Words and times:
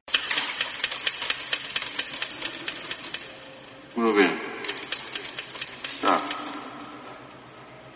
Move 3.95 4.19
in. 4.19 4.39
Stop. 5.97 6.21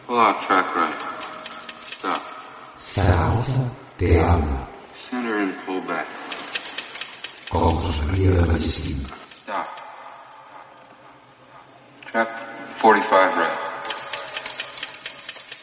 Pull 0.08 0.20
out 0.20 0.42
track 0.42 0.76
right. 0.76 1.00
Stop. 2.00 2.24
Zaragoza 2.82 3.72
te 4.00 4.18
habla. 4.18 4.68
Center 5.12 5.38
and 5.38 5.56
pull 5.68 5.82
back. 5.82 6.08
Con 7.52 7.76
José 7.76 8.06
María 8.06 8.30
de 8.30 8.48
Ballestín. 8.48 8.98
Stop. 9.42 9.68
Track 12.10 12.30
45 12.82 13.20
right. 13.36 13.52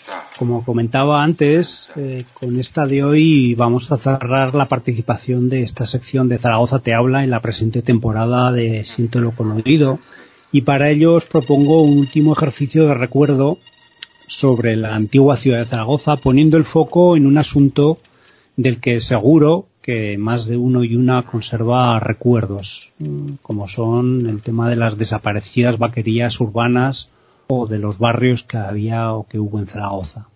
Stop. 0.02 0.38
Como 0.38 0.62
comentaba 0.66 1.24
antes, 1.24 1.88
eh, 1.96 2.24
con 2.34 2.60
esta 2.60 2.84
de 2.84 3.02
hoy 3.02 3.54
vamos 3.54 3.90
a 3.90 3.96
cerrar 3.96 4.54
la 4.54 4.66
participación 4.66 5.48
de 5.48 5.62
esta 5.62 5.86
sección 5.86 6.28
de 6.28 6.38
Zaragoza 6.38 6.80
Te 6.80 6.92
Habla 6.92 7.24
en 7.24 7.30
la 7.30 7.40
presente 7.40 7.80
temporada 7.80 8.52
de 8.52 8.84
Siento 8.84 9.20
lo 9.20 9.32
conocido 9.32 9.98
y 10.52 10.62
para 10.62 10.90
ello 10.90 11.14
os 11.14 11.24
propongo 11.24 11.80
un 11.80 11.96
último 11.96 12.34
ejercicio 12.34 12.86
de 12.86 12.94
recuerdo 12.94 13.56
sobre 14.28 14.76
la 14.76 14.94
antigua 14.94 15.38
ciudad 15.38 15.60
de 15.60 15.70
Zaragoza, 15.70 16.16
poniendo 16.16 16.58
el 16.58 16.66
foco 16.66 17.16
en 17.16 17.26
un 17.26 17.38
asunto 17.38 17.96
del 18.58 18.78
que 18.78 19.00
seguro 19.00 19.67
que 19.88 20.18
más 20.18 20.44
de 20.44 20.58
uno 20.58 20.84
y 20.84 20.96
una 20.96 21.22
conserva 21.22 21.98
recuerdos, 21.98 22.90
mm, 22.98 23.36
como 23.40 23.68
son 23.68 24.26
el 24.28 24.42
tema 24.42 24.68
de 24.68 24.76
las 24.76 24.98
desaparecidas 24.98 25.78
vaquerías 25.78 26.38
urbanas 26.42 27.08
o 27.46 27.66
de 27.66 27.78
los 27.78 27.98
barrios 27.98 28.42
que 28.42 28.58
había 28.58 29.14
o 29.14 29.26
que 29.26 29.38
hubo 29.38 29.58
en 29.58 29.66
Zaragoza. 29.66 30.26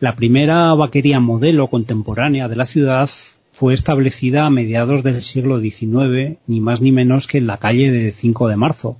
La 0.00 0.16
primera 0.16 0.74
vaquería 0.74 1.20
modelo 1.20 1.68
contemporánea 1.68 2.48
de 2.48 2.56
la 2.56 2.66
ciudad 2.66 3.08
fue 3.52 3.74
establecida 3.74 4.44
a 4.44 4.50
mediados 4.50 5.04
del 5.04 5.22
siglo 5.22 5.60
XIX, 5.60 6.38
ni 6.48 6.60
más 6.60 6.80
ni 6.80 6.90
menos 6.90 7.28
que 7.28 7.38
en 7.38 7.46
la 7.46 7.58
calle 7.58 7.92
de 7.92 8.10
5 8.10 8.48
de 8.48 8.56
marzo, 8.56 8.96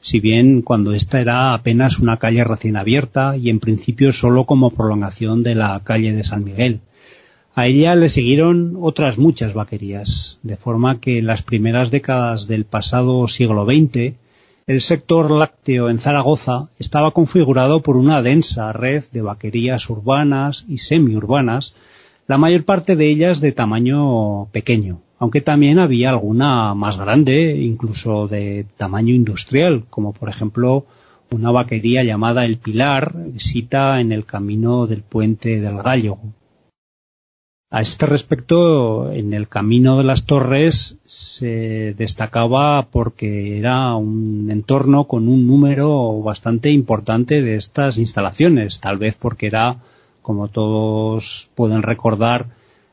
si 0.00 0.18
bien 0.18 0.62
cuando 0.62 0.92
esta 0.92 1.20
era 1.20 1.54
apenas 1.54 2.00
una 2.00 2.16
calle 2.16 2.42
recién 2.42 2.76
abierta 2.76 3.36
y 3.36 3.48
en 3.48 3.60
principio 3.60 4.12
solo 4.12 4.44
como 4.44 4.72
prolongación 4.72 5.44
de 5.44 5.54
la 5.54 5.80
calle 5.84 6.12
de 6.12 6.24
San 6.24 6.42
Miguel. 6.42 6.80
A 7.58 7.66
ella 7.66 7.96
le 7.96 8.08
siguieron 8.08 8.76
otras 8.80 9.18
muchas 9.18 9.52
vaquerías, 9.52 10.38
de 10.44 10.56
forma 10.56 11.00
que 11.00 11.18
en 11.18 11.26
las 11.26 11.42
primeras 11.42 11.90
décadas 11.90 12.46
del 12.46 12.66
pasado 12.66 13.26
siglo 13.26 13.64
XX 13.64 14.14
el 14.68 14.80
sector 14.80 15.28
lácteo 15.28 15.90
en 15.90 15.98
Zaragoza 15.98 16.68
estaba 16.78 17.10
configurado 17.10 17.82
por 17.82 17.96
una 17.96 18.22
densa 18.22 18.70
red 18.70 19.06
de 19.10 19.22
vaquerías 19.22 19.90
urbanas 19.90 20.64
y 20.68 20.78
semiurbanas, 20.78 21.74
la 22.28 22.38
mayor 22.38 22.64
parte 22.64 22.94
de 22.94 23.10
ellas 23.10 23.40
de 23.40 23.50
tamaño 23.50 24.44
pequeño, 24.52 25.00
aunque 25.18 25.40
también 25.40 25.80
había 25.80 26.10
alguna 26.10 26.74
más 26.74 26.96
grande, 26.96 27.56
incluso 27.60 28.28
de 28.28 28.66
tamaño 28.76 29.16
industrial, 29.16 29.86
como 29.90 30.12
por 30.12 30.28
ejemplo 30.28 30.84
una 31.32 31.50
vaquería 31.50 32.04
llamada 32.04 32.44
El 32.44 32.58
Pilar, 32.58 33.14
visita 33.32 34.00
en 34.00 34.12
el 34.12 34.26
camino 34.26 34.86
del 34.86 35.02
puente 35.02 35.60
del 35.60 35.82
Gallego. 35.82 36.20
A 37.70 37.82
este 37.82 38.06
respecto, 38.06 39.12
en 39.12 39.34
el 39.34 39.46
camino 39.46 39.98
de 39.98 40.04
las 40.04 40.24
torres 40.24 40.96
se 41.04 41.94
destacaba 41.98 42.88
porque 42.90 43.58
era 43.58 43.94
un 43.94 44.48
entorno 44.50 45.04
con 45.04 45.28
un 45.28 45.46
número 45.46 46.22
bastante 46.22 46.70
importante 46.70 47.42
de 47.42 47.56
estas 47.56 47.98
instalaciones, 47.98 48.80
tal 48.80 48.96
vez 48.96 49.16
porque 49.20 49.48
era, 49.48 49.76
como 50.22 50.48
todos 50.48 51.50
pueden 51.54 51.82
recordar, 51.82 52.46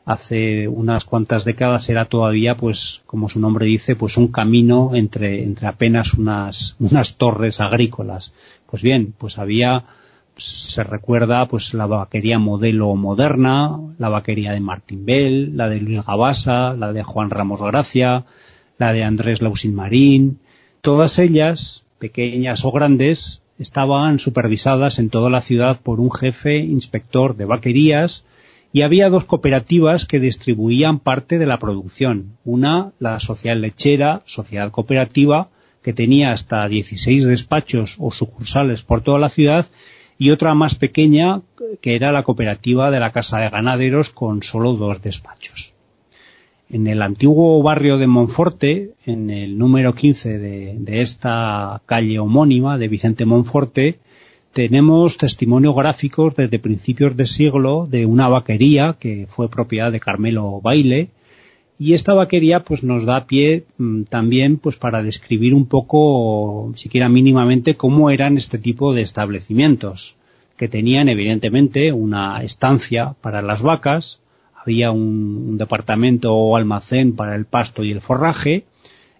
hace 0.03 0.68
unas 0.68 1.06
cuantas 1.06 1.46
décadas 1.46 1.88
era 1.88 2.06
todavía, 2.06 2.56
pues, 2.56 3.02
como 3.06 3.30
su 3.30 3.40
nombre 3.40 3.68
dice, 3.68 3.96
pues 3.96 4.18
un 4.18 4.28
camino 4.28 4.91
entre, 4.94 5.41
entre 5.41 5.68
apenas 5.68 6.14
unas, 6.16 6.75
unas 6.80 7.16
torres 7.16 7.62
agrícolas. 7.62 8.34
Pues 8.69 8.84
bien, 8.84 9.14
pues 9.18 9.38
había, 9.40 9.85
se 10.38 10.84
recuerda, 10.84 11.47
pues 11.47 11.73
la 11.73 11.85
vaquería 11.85 12.40
modelo 12.40 12.94
moderna, 12.96 13.78
la 13.97 14.09
vaquería 14.09 14.51
de 14.51 14.59
Martín 14.59 15.06
Bell, 15.06 15.56
la 15.56 15.69
de 15.69 15.79
Luis 15.79 16.06
Gabasa, 16.06 16.73
la 16.73 16.91
de 16.91 17.03
Juan 17.03 17.29
Ramos 17.29 17.62
Gracia, 17.62 18.25
la 18.78 18.94
de 18.94 19.03
Andrés 19.03 19.41
Lausin 19.41 19.73
Marín, 19.73 20.40
todas 20.81 21.18
ellas, 21.19 21.84
pequeñas 22.00 22.66
o 22.66 22.72
grandes, 22.72 23.41
estaban 23.57 24.19
supervisadas 24.19 25.00
en 25.00 25.09
toda 25.09 25.29
la 25.29 25.41
ciudad 25.41 25.79
por 25.81 26.00
un 26.00 26.12
jefe 26.12 26.57
inspector 26.57 27.35
de 27.38 27.46
vaquerías, 27.46 28.23
y 28.73 28.81
había 28.81 29.07
dos 29.07 29.23
cooperativas 29.23 30.06
que 30.06 30.19
distribuían 30.19 31.00
parte 31.00 31.40
de 31.40 31.46
la 31.46 31.59
producción. 31.59 32.35
Una, 32.44 32.91
la 33.00 33.22
Sociedad 33.22 33.56
Lechera, 33.56 34.22
Sociedad 34.25 34.69
Cooperativa, 34.69 35.47
que 35.81 35.94
tenía 35.94 36.31
hasta 36.31 36.67
16 36.67 37.25
despachos 37.25 37.96
o 38.00 38.12
sucursales 38.12 38.81
por 38.81 39.02
toda 39.02 39.17
la 39.17 39.29
ciudad, 39.29 39.67
y 40.18 40.31
otra 40.31 40.53
más 40.53 40.76
pequeña, 40.76 41.42
que 41.81 41.96
era 41.96 42.12
la 42.12 42.24
cooperativa 42.24 42.92
de 42.92 43.00
la 43.00 43.12
Casa 43.12 43.40
de 43.40 43.50
Ganaderos, 43.50 44.09
con 44.09 44.44
solo 44.44 44.74
dos 44.74 45.02
despachos. 45.02 45.74
En 46.70 46.88
el 46.88 47.02
antiguo 47.02 47.62
barrio 47.62 47.98
de 47.98 48.08
Monforte, 48.08 48.92
en 49.06 49.30
el 49.30 49.58
número 49.58 49.94
15 49.94 50.38
de, 50.40 50.76
de 50.80 51.02
esta 51.02 51.81
calle 51.86 52.18
homónima 52.20 52.78
de 52.78 52.88
Vicente 52.88 53.26
Monforte, 53.26 54.00
tenemos 54.53 55.18
testimonios 55.18 55.76
gráficos 55.76 56.34
desde 56.36 56.59
principios 56.59 57.16
de 57.18 57.28
siglo 57.28 57.88
de 57.90 58.06
una 58.06 58.30
vaquería 58.30 58.96
que 59.00 59.28
fue 59.36 59.50
propiedad 59.50 59.92
de 59.92 60.00
Carmelo 60.00 60.62
Baile 60.62 61.09
y 61.78 61.94
esta 61.94 62.13
vaquería 62.13 62.62
pues 62.62 62.84
nos 62.84 63.06
da 63.06 63.25
pie 63.25 63.66
mm, 63.78 64.03
también 64.03 64.58
pues 64.58 64.75
para 64.78 65.03
describir 65.03 65.53
un 65.53 65.68
poco 65.68 66.74
siquiera 66.75 67.09
mínimamente 67.09 67.75
cómo 67.75 68.09
eran 68.09 68.38
este 68.38 68.58
tipo 68.58 68.94
de 68.94 69.02
establecimientos 69.02 70.16
que 70.58 70.68
tenían 70.68 71.09
evidentemente 71.09 71.91
una 71.91 72.41
estancia 72.44 73.16
para 73.22 73.41
las 73.41 73.62
vacas 73.62 74.19
había 74.56 74.91
un, 74.91 75.47
un 75.50 75.58
departamento 75.58 76.34
o 76.34 76.56
almacén 76.56 77.16
para 77.16 77.35
el 77.35 77.46
pasto 77.46 77.84
y 77.84 77.91
el 77.91 78.02
forraje 78.02 78.64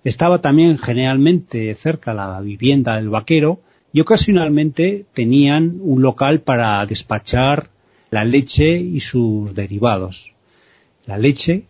estaba 0.04 0.40
también 0.40 0.78
generalmente 0.78 1.76
cerca 1.76 2.14
la 2.14 2.40
vivienda 2.40 2.96
del 2.96 3.10
vaquero 3.10 3.60
y 3.92 4.02
ocasionalmente 4.02 5.06
tenían 5.14 5.78
un 5.80 6.02
local 6.02 6.42
para 6.42 6.86
despachar 6.86 7.70
la 8.12 8.24
leche 8.24 8.78
y 8.78 9.00
sus 9.00 9.56
derivados. 9.56 10.34
La 11.06 11.18
leche, 11.18 11.64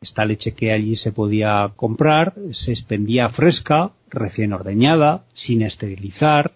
esta 0.00 0.24
leche 0.24 0.52
que 0.52 0.72
allí 0.72 0.96
se 0.96 1.12
podía 1.12 1.72
comprar, 1.76 2.32
se 2.52 2.72
expendía 2.72 3.28
fresca, 3.28 3.90
recién 4.08 4.54
ordeñada, 4.54 5.24
sin 5.34 5.60
esterilizar, 5.60 6.52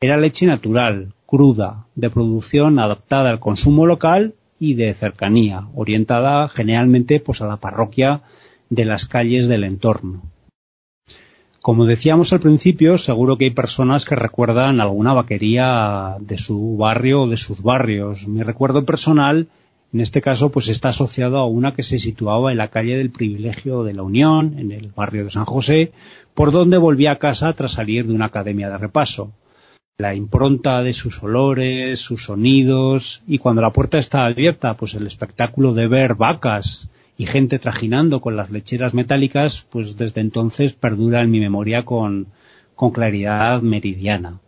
era 0.00 0.16
leche 0.16 0.46
natural, 0.46 1.12
cruda, 1.26 1.86
de 1.96 2.10
producción 2.10 2.78
adaptada 2.78 3.30
al 3.30 3.40
consumo 3.40 3.86
local 3.86 4.34
y 4.60 4.74
de 4.74 4.94
cercanía, 4.94 5.66
orientada 5.74 6.48
generalmente 6.48 7.18
pues 7.18 7.40
a 7.40 7.46
la 7.46 7.56
parroquia 7.56 8.22
de 8.70 8.84
las 8.84 9.06
calles 9.06 9.48
del 9.48 9.64
entorno. 9.64 10.22
Como 11.60 11.86
decíamos 11.86 12.32
al 12.32 12.40
principio, 12.40 12.98
seguro 12.98 13.38
que 13.38 13.46
hay 13.46 13.54
personas 13.54 14.04
que 14.04 14.14
recuerdan 14.14 14.80
alguna 14.80 15.14
vaquería 15.14 16.16
de 16.20 16.38
su 16.38 16.76
barrio 16.76 17.22
o 17.22 17.28
de 17.28 17.38
sus 17.38 17.62
barrios. 17.62 18.28
Mi 18.28 18.42
recuerdo 18.42 18.84
personal, 18.84 19.48
en 19.94 20.00
este 20.00 20.20
caso, 20.20 20.50
pues 20.50 20.66
está 20.68 20.88
asociado 20.88 21.38
a 21.38 21.46
una 21.46 21.72
que 21.72 21.84
se 21.84 22.00
situaba 22.00 22.50
en 22.50 22.58
la 22.58 22.66
calle 22.66 22.96
del 22.96 23.12
Privilegio 23.12 23.84
de 23.84 23.94
la 23.94 24.02
Unión, 24.02 24.58
en 24.58 24.72
el 24.72 24.90
barrio 24.90 25.24
de 25.24 25.30
San 25.30 25.44
José, 25.44 25.92
por 26.34 26.50
donde 26.50 26.78
volví 26.78 27.06
a 27.06 27.18
casa 27.18 27.52
tras 27.52 27.74
salir 27.74 28.04
de 28.04 28.12
una 28.12 28.24
academia 28.24 28.68
de 28.68 28.78
repaso. 28.78 29.30
La 29.96 30.16
impronta 30.16 30.82
de 30.82 30.94
sus 30.94 31.22
olores, 31.22 32.00
sus 32.00 32.24
sonidos, 32.24 33.22
y 33.28 33.38
cuando 33.38 33.62
la 33.62 33.70
puerta 33.70 33.98
está 33.98 34.24
abierta, 34.24 34.74
pues 34.74 34.94
el 34.94 35.06
espectáculo 35.06 35.74
de 35.74 35.86
ver 35.86 36.16
vacas 36.16 36.90
y 37.16 37.26
gente 37.26 37.60
trajinando 37.60 38.20
con 38.20 38.34
las 38.34 38.50
lecheras 38.50 38.94
metálicas, 38.94 39.64
pues 39.70 39.96
desde 39.96 40.22
entonces 40.22 40.72
perdura 40.72 41.20
en 41.20 41.30
mi 41.30 41.38
memoria 41.38 41.84
con 41.84 42.26
claridad 42.92 43.62
meridiana. 43.62 44.40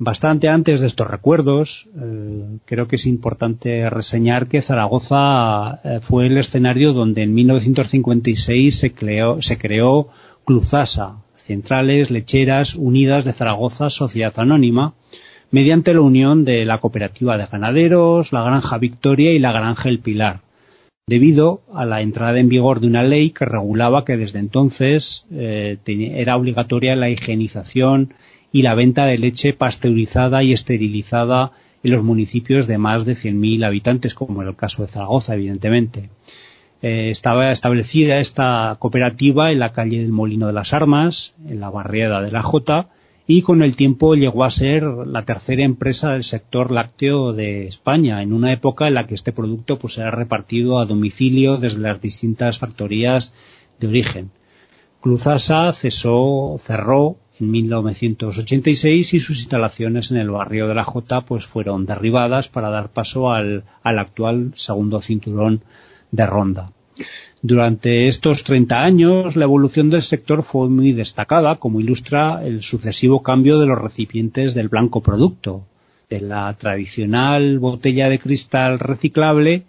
Bastante 0.00 0.48
antes 0.48 0.80
de 0.80 0.86
estos 0.86 1.08
recuerdos, 1.08 1.88
eh, 2.00 2.58
creo 2.66 2.86
que 2.86 2.96
es 2.96 3.06
importante 3.06 3.90
reseñar 3.90 4.46
que 4.46 4.62
Zaragoza 4.62 5.80
eh, 5.82 6.00
fue 6.06 6.26
el 6.26 6.38
escenario 6.38 6.92
donde 6.92 7.24
en 7.24 7.34
1956 7.34 8.78
se 8.78 8.92
creó, 8.92 9.42
se 9.42 9.58
creó 9.58 10.06
Cluzasa, 10.44 11.16
Centrales 11.48 12.12
Lecheras 12.12 12.76
Unidas 12.76 13.24
de 13.24 13.32
Zaragoza 13.32 13.90
Sociedad 13.90 14.32
Anónima, 14.36 14.94
mediante 15.50 15.92
la 15.92 16.02
unión 16.02 16.44
de 16.44 16.64
la 16.64 16.78
cooperativa 16.78 17.36
de 17.36 17.46
ganaderos, 17.46 18.32
la 18.32 18.44
Granja 18.44 18.78
Victoria 18.78 19.32
y 19.32 19.40
la 19.40 19.50
Granja 19.50 19.88
El 19.88 19.98
Pilar, 19.98 20.42
debido 21.08 21.62
a 21.74 21.84
la 21.84 22.02
entrada 22.02 22.38
en 22.38 22.48
vigor 22.48 22.78
de 22.78 22.86
una 22.86 23.02
ley 23.02 23.30
que 23.30 23.46
regulaba 23.46 24.04
que 24.04 24.16
desde 24.16 24.38
entonces 24.38 25.26
eh, 25.32 25.78
era 25.86 26.36
obligatoria 26.36 26.94
la 26.94 27.10
higienización 27.10 28.14
y 28.52 28.62
la 28.62 28.74
venta 28.74 29.04
de 29.04 29.18
leche 29.18 29.52
pasteurizada 29.52 30.42
y 30.42 30.52
esterilizada 30.52 31.52
en 31.82 31.92
los 31.92 32.02
municipios 32.02 32.66
de 32.66 32.78
más 32.78 33.04
de 33.04 33.14
100.000 33.14 33.64
habitantes, 33.64 34.14
como 34.14 34.42
en 34.42 34.48
el 34.48 34.56
caso 34.56 34.82
de 34.82 34.88
Zaragoza, 34.88 35.34
evidentemente. 35.34 36.10
Eh, 36.80 37.10
estaba 37.10 37.50
establecida 37.50 38.18
esta 38.18 38.76
cooperativa 38.78 39.50
en 39.50 39.58
la 39.58 39.72
calle 39.72 39.98
del 39.98 40.12
Molino 40.12 40.46
de 40.46 40.52
las 40.52 40.72
Armas, 40.72 41.34
en 41.46 41.60
la 41.60 41.70
barriada 41.70 42.22
de 42.22 42.30
la 42.30 42.42
Jota, 42.42 42.88
y 43.26 43.42
con 43.42 43.62
el 43.62 43.76
tiempo 43.76 44.14
llegó 44.14 44.44
a 44.44 44.50
ser 44.50 44.82
la 44.84 45.24
tercera 45.24 45.62
empresa 45.62 46.12
del 46.12 46.24
sector 46.24 46.70
lácteo 46.70 47.34
de 47.34 47.66
España, 47.66 48.22
en 48.22 48.32
una 48.32 48.52
época 48.52 48.88
en 48.88 48.94
la 48.94 49.06
que 49.06 49.14
este 49.14 49.32
producto 49.32 49.78
pues 49.78 49.98
era 49.98 50.10
repartido 50.10 50.78
a 50.78 50.86
domicilio 50.86 51.58
desde 51.58 51.78
las 51.78 52.00
distintas 52.00 52.58
factorías 52.58 53.34
de 53.80 53.88
origen. 53.88 54.30
Cruzasa 55.02 55.72
cesó, 55.74 56.58
cerró 56.66 57.16
en 57.40 57.50
1986 57.50 59.14
y 59.14 59.20
sus 59.20 59.38
instalaciones 59.38 60.10
en 60.10 60.18
el 60.18 60.30
barrio 60.30 60.68
de 60.68 60.74
la 60.74 60.84
Jota 60.84 61.22
pues 61.22 61.46
fueron 61.46 61.86
derribadas 61.86 62.48
para 62.48 62.70
dar 62.70 62.92
paso 62.92 63.30
al, 63.30 63.64
al 63.82 63.98
actual 63.98 64.52
segundo 64.56 65.00
cinturón 65.00 65.62
de 66.10 66.26
Ronda. 66.26 66.72
Durante 67.40 68.08
estos 68.08 68.42
30 68.42 68.82
años, 68.82 69.36
la 69.36 69.44
evolución 69.44 69.90
del 69.90 70.02
sector 70.02 70.42
fue 70.42 70.68
muy 70.68 70.92
destacada, 70.92 71.56
como 71.56 71.80
ilustra 71.80 72.44
el 72.44 72.62
sucesivo 72.62 73.22
cambio 73.22 73.60
de 73.60 73.66
los 73.66 73.78
recipientes 73.78 74.54
del 74.54 74.68
blanco 74.68 75.02
producto. 75.02 75.62
De 76.10 76.20
la 76.20 76.52
tradicional 76.54 77.58
botella 77.58 78.08
de 78.08 78.18
cristal 78.18 78.78
reciclable 78.78 79.64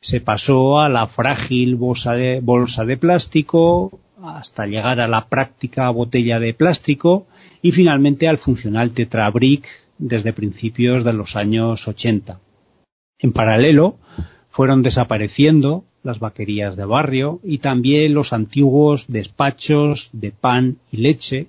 se 0.00 0.20
pasó 0.20 0.80
a 0.80 0.88
la 0.88 1.06
frágil 1.06 1.76
bolsa 1.76 2.12
de, 2.12 2.40
bolsa 2.40 2.84
de 2.84 2.96
plástico, 2.96 3.98
hasta 4.24 4.66
llegar 4.66 5.00
a 5.00 5.08
la 5.08 5.26
práctica 5.28 5.90
botella 5.90 6.38
de 6.38 6.54
plástico 6.54 7.26
y 7.60 7.72
finalmente 7.72 8.28
al 8.28 8.38
funcional 8.38 8.92
tetrabric 8.92 9.66
desde 9.98 10.32
principios 10.32 11.04
de 11.04 11.12
los 11.12 11.36
años 11.36 11.86
80. 11.86 12.38
En 13.18 13.32
paralelo, 13.32 13.96
fueron 14.50 14.82
desapareciendo 14.82 15.84
las 16.02 16.18
vaquerías 16.18 16.76
de 16.76 16.84
barrio 16.84 17.40
y 17.44 17.58
también 17.58 18.14
los 18.14 18.32
antiguos 18.32 19.04
despachos 19.08 20.10
de 20.12 20.32
pan 20.32 20.78
y 20.90 20.98
leche 20.98 21.46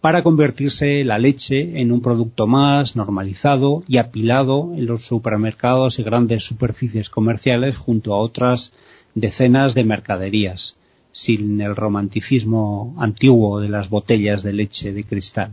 para 0.00 0.22
convertirse 0.22 1.04
la 1.04 1.18
leche 1.18 1.80
en 1.80 1.92
un 1.92 2.00
producto 2.00 2.46
más 2.46 2.96
normalizado 2.96 3.82
y 3.86 3.98
apilado 3.98 4.72
en 4.74 4.86
los 4.86 5.04
supermercados 5.06 5.98
y 5.98 6.02
grandes 6.02 6.44
superficies 6.44 7.10
comerciales 7.10 7.76
junto 7.76 8.14
a 8.14 8.18
otras 8.18 8.72
decenas 9.14 9.74
de 9.74 9.84
mercaderías, 9.84 10.76
sin 11.12 11.60
el 11.60 11.76
romanticismo 11.76 12.94
antiguo 12.98 13.60
de 13.60 13.68
las 13.68 13.88
botellas 13.88 14.42
de 14.42 14.52
leche 14.52 14.92
de 14.92 15.04
cristal. 15.04 15.52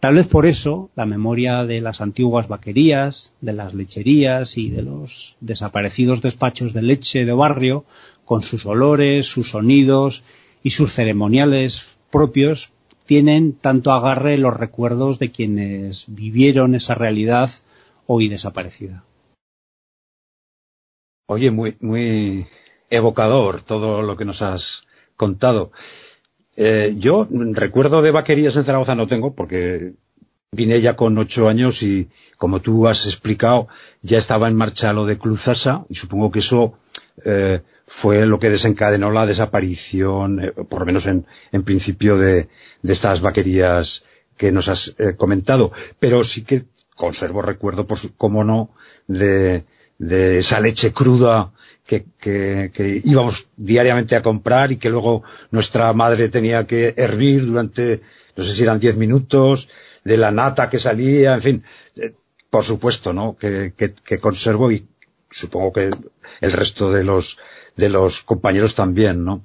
Tal 0.00 0.14
vez 0.14 0.26
por 0.26 0.46
eso 0.46 0.90
la 0.94 1.06
memoria 1.06 1.64
de 1.64 1.80
las 1.80 2.00
antiguas 2.00 2.48
vaquerías, 2.48 3.32
de 3.40 3.52
las 3.52 3.74
lecherías 3.74 4.56
y 4.56 4.70
de 4.70 4.82
los 4.82 5.36
desaparecidos 5.40 6.22
despachos 6.22 6.72
de 6.72 6.82
leche 6.82 7.24
de 7.24 7.32
barrio, 7.32 7.84
con 8.24 8.42
sus 8.42 8.66
olores, 8.66 9.26
sus 9.26 9.50
sonidos 9.50 10.22
y 10.62 10.70
sus 10.70 10.94
ceremoniales 10.94 11.80
propios, 12.10 12.70
tienen 13.06 13.52
tanto 13.52 13.92
agarre 13.92 14.36
los 14.36 14.54
recuerdos 14.54 15.18
de 15.18 15.30
quienes 15.30 16.04
vivieron 16.08 16.74
esa 16.74 16.94
realidad 16.94 17.50
hoy 18.06 18.28
desaparecida. 18.28 19.04
Oye, 21.28 21.50
muy, 21.50 21.76
muy 21.80 22.46
evocador 22.90 23.62
todo 23.62 24.02
lo 24.02 24.16
que 24.16 24.24
nos 24.24 24.42
has 24.42 24.82
contado. 25.16 25.72
Eh, 26.56 26.94
yo 26.98 27.26
recuerdo 27.30 28.00
de 28.00 28.10
vaquerías 28.10 28.56
en 28.56 28.64
Zaragoza 28.64 28.94
no 28.94 29.06
tengo 29.06 29.34
porque 29.34 29.92
vine 30.52 30.80
ya 30.80 30.96
con 30.96 31.18
ocho 31.18 31.48
años 31.48 31.82
y 31.82 32.08
como 32.38 32.60
tú 32.60 32.88
has 32.88 33.04
explicado 33.06 33.68
ya 34.02 34.18
estaba 34.18 34.48
en 34.48 34.56
marcha 34.56 34.92
lo 34.92 35.04
de 35.04 35.18
Cruzasa 35.18 35.84
y 35.90 35.96
supongo 35.96 36.30
que 36.30 36.38
eso 36.38 36.78
eh, 37.24 37.60
fue 38.00 38.24
lo 38.24 38.38
que 38.38 38.50
desencadenó 38.50 39.10
la 39.10 39.26
desaparición, 39.26 40.42
eh, 40.42 40.52
por 40.68 40.80
lo 40.80 40.86
menos 40.86 41.04
en, 41.06 41.62
principio, 41.62 42.16
de, 42.16 42.48
estas 42.82 43.20
vaquerías 43.20 44.02
que 44.36 44.50
nos 44.50 44.68
has 44.68 44.94
comentado. 45.16 45.72
Pero 45.98 46.24
sí 46.24 46.44
que 46.44 46.64
conservo 46.96 47.42
recuerdo, 47.42 47.86
por 47.86 47.98
su, 47.98 48.16
cómo 48.16 48.42
no, 48.42 48.70
de, 49.06 49.64
de 49.98 50.38
esa 50.38 50.60
leche 50.60 50.92
cruda 50.92 51.52
que, 51.86 53.00
íbamos 53.04 53.46
diariamente 53.56 54.16
a 54.16 54.22
comprar 54.22 54.72
y 54.72 54.78
que 54.78 54.90
luego 54.90 55.22
nuestra 55.50 55.92
madre 55.92 56.28
tenía 56.28 56.64
que 56.66 56.94
hervir 56.96 57.46
durante, 57.46 58.00
no 58.36 58.44
sé 58.44 58.56
si 58.56 58.62
eran 58.62 58.80
diez 58.80 58.96
minutos, 58.96 59.68
de 60.04 60.16
la 60.16 60.30
nata 60.30 60.68
que 60.68 60.78
salía, 60.78 61.34
en 61.34 61.42
fin, 61.42 61.64
eh, 61.96 62.12
por 62.50 62.64
supuesto, 62.64 63.12
¿no? 63.12 63.36
Que, 63.36 63.72
que, 63.76 64.18
conservo 64.18 64.70
y 64.70 64.86
supongo 65.30 65.72
que 65.72 65.90
el 66.40 66.52
resto 66.52 66.90
de 66.90 67.04
los, 67.04 67.36
de 67.76 67.88
los 67.88 68.20
compañeros 68.22 68.74
también, 68.74 69.24
¿no? 69.24 69.42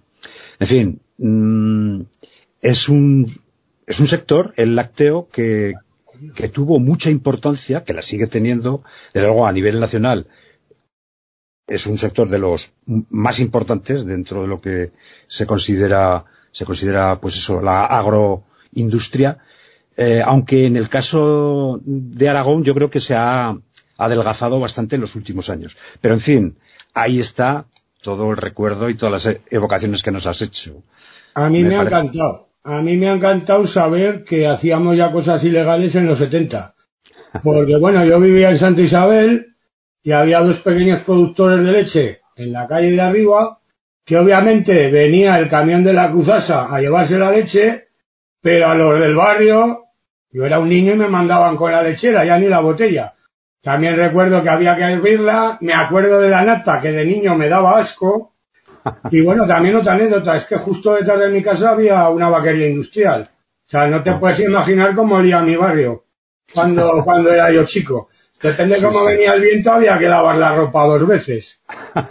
En 0.59 0.68
fin, 0.68 1.01
mm, 1.18 2.01
es 2.62 2.89
un, 2.89 3.39
es 3.88 4.00
un 4.00 4.07
sector, 4.07 4.53
el 4.57 4.75
lácteo, 4.75 5.27
que, 5.31 5.74
que 6.36 6.50
tuvo 6.50 6.80
mucha 6.80 7.09
importancia, 7.09 7.83
que 7.83 7.94
la 7.94 8.03
sigue 8.03 8.27
teniendo, 8.27 8.83
desde 9.13 9.27
luego 9.27 9.48
a 9.48 9.51
nivel 9.51 9.80
nacional 9.80 10.27
es 11.68 11.86
un 11.86 11.98
sector 11.98 12.30
de 12.30 12.40
los 12.40 12.69
más 13.10 13.40
importantes 13.40 14.06
dentro 14.06 14.42
de 14.42 14.48
lo 14.48 14.60
que 14.60 14.92
se 15.28 15.46
considera 15.46 16.25
se 16.52 16.66
considera 16.66 17.19
pues 17.19 17.36
eso 17.36 17.62
la 17.62 17.86
agroindustria. 17.86 19.38
Eh, 19.96 20.22
aunque 20.24 20.66
en 20.68 20.78
el 20.78 20.90
caso 20.90 21.80
de 21.84 22.30
Aragón 22.30 22.63
yo 22.63 22.74
creo 22.74 22.90
que 22.90 23.00
se 23.00 23.13
ha 23.13 23.54
adelgazado 23.98 24.60
bastante 24.60 24.96
en 24.96 25.02
los 25.02 25.16
últimos 25.16 25.50
años. 25.50 25.75
Pero 26.02 26.16
en 26.16 26.22
fin 26.22 26.56
ahí 26.94 27.19
está 27.19 27.66
todo 28.02 28.31
el 28.31 28.38
recuerdo 28.38 28.90
y 28.90 28.96
todas 28.96 29.24
las 29.24 29.38
evocaciones 29.50 30.02
que 30.02 30.12
nos 30.12 30.25
has 30.25 30.42
hecho. 30.42 30.84
A 31.36 31.50
mí 31.50 31.63
me, 31.63 31.75
ha 31.75 31.84
encantado. 31.84 32.48
A 32.63 32.81
mí 32.81 32.98
me 32.98 33.10
ha 33.10 33.13
encantado 33.13 33.68
saber 33.68 34.24
que 34.24 34.48
hacíamos 34.48 34.98
ya 34.98 35.12
cosas 35.12 35.44
ilegales 35.44 35.96
en 35.96 36.08
los 36.08 36.18
70 36.18 36.74
porque 37.44 37.78
bueno 37.78 38.04
yo 38.06 38.19
vivía 38.19 38.50
en 38.50 38.60
Santa 38.60 38.81
Isabel 38.81 39.50
y 40.03 40.12
había 40.12 40.39
dos 40.39 40.59
pequeños 40.62 41.01
productores 41.01 41.65
de 41.65 41.71
leche 41.71 42.19
en 42.36 42.51
la 42.51 42.68
calle 42.68 42.92
de 42.92 43.01
arriba, 43.01 43.59
que 44.06 44.18
obviamente 44.18 44.89
venía 44.89 45.38
el 45.38 45.48
camión 45.48 45.83
de 45.83 45.94
la 45.94 46.12
Cruzasa 46.12 46.74
a 46.74 46.80
llevarse 46.80 47.18
la 47.18 47.31
leche, 47.31 47.86
pero 48.41 48.67
a 48.67 48.75
los 48.75 49.00
del 49.00 49.15
barrio, 49.15 49.84
yo 50.31 50.46
era 50.46 50.60
un 50.60 50.70
niño 50.70 50.93
y 50.93 50.98
me 50.98 51.08
mandaban 51.08 51.55
con 51.55 51.72
la 51.72 51.84
lechera, 51.84 52.25
ya 52.25 52.38
ni 52.39 52.48
la 52.48 52.62
botella. 52.62 53.13
También 53.62 53.96
recuerdo 53.96 54.41
que 54.41 54.50
había 54.50 54.75
que 54.75 54.84
hervirla, 54.84 55.58
me 55.62 55.74
acuerdo 55.74 56.20
de 56.20 56.29
la 56.29 56.43
nata 56.43 56.81
que 56.81 56.91
de 56.91 57.05
niño 57.05 57.36
me 57.36 57.48
daba 57.48 57.79
asco, 57.79 58.34
y 59.12 59.22
bueno, 59.22 59.46
también 59.46 59.75
otra 59.75 59.93
anécdota, 59.93 60.38
es 60.38 60.46
que 60.46 60.58
justo 60.58 60.96
detrás 60.96 61.20
de 61.20 61.29
mi 61.29 61.43
casa 61.43 61.70
había 61.70 62.10
una 62.10 62.29
vaquería 62.29 62.67
industrial. 62.67 63.29
O 63.67 63.70
sea, 63.70 63.88
no 63.88 64.01
te 64.01 64.13
puedes 64.15 64.39
imaginar 64.39 64.96
cómo 64.96 65.15
olía 65.15 65.41
mi 65.41 65.55
barrio 65.55 66.03
cuando, 66.53 67.03
cuando 67.05 67.31
era 67.31 67.51
yo 67.51 67.65
chico. 67.65 68.10
Depende 68.41 68.75
de 68.75 68.81
cómo 68.81 69.05
venía 69.05 69.33
el 69.33 69.41
viento, 69.41 69.71
había 69.71 70.00
que 70.00 70.07
lavar 70.07 70.36
la 70.38 70.55
ropa 70.55 70.86
dos 70.86 71.07
veces. 71.07 71.60